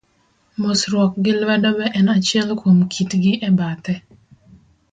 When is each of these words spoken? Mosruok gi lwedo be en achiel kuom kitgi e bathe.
Mosruok 0.61 1.11
gi 1.23 1.33
lwedo 1.41 1.69
be 1.77 1.85
en 1.99 2.07
achiel 2.15 2.49
kuom 2.59 2.79
kitgi 2.93 3.33
e 3.47 3.49
bathe. 3.57 3.95